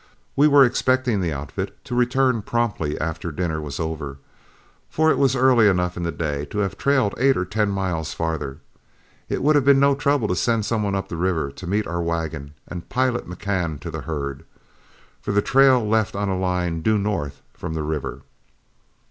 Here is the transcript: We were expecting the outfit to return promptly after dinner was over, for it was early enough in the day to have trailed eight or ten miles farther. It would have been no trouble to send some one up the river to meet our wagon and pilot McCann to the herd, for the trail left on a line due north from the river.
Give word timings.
We 0.35 0.47
were 0.47 0.65
expecting 0.65 1.21
the 1.21 1.31
outfit 1.31 1.77
to 1.85 1.93
return 1.93 2.41
promptly 2.41 2.99
after 2.99 3.31
dinner 3.31 3.61
was 3.61 3.79
over, 3.79 4.17
for 4.89 5.11
it 5.11 5.17
was 5.19 5.35
early 5.35 5.67
enough 5.67 5.95
in 5.95 6.01
the 6.01 6.11
day 6.11 6.45
to 6.45 6.57
have 6.57 6.75
trailed 6.75 7.13
eight 7.19 7.37
or 7.37 7.45
ten 7.45 7.69
miles 7.69 8.11
farther. 8.11 8.57
It 9.29 9.43
would 9.43 9.53
have 9.55 9.63
been 9.63 9.79
no 9.79 9.93
trouble 9.93 10.27
to 10.29 10.35
send 10.35 10.65
some 10.65 10.81
one 10.81 10.95
up 10.95 11.09
the 11.09 11.17
river 11.17 11.51
to 11.51 11.67
meet 11.67 11.85
our 11.85 12.01
wagon 12.01 12.55
and 12.67 12.89
pilot 12.89 13.27
McCann 13.29 13.79
to 13.81 13.91
the 13.91 14.01
herd, 14.01 14.43
for 15.21 15.31
the 15.33 15.39
trail 15.43 15.87
left 15.87 16.15
on 16.15 16.29
a 16.29 16.35
line 16.35 16.81
due 16.81 16.97
north 16.97 17.43
from 17.53 17.75
the 17.75 17.83
river. 17.83 18.21